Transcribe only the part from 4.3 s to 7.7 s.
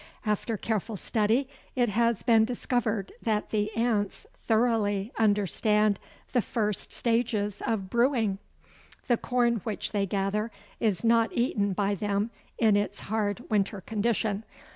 thoroughly understand the first stages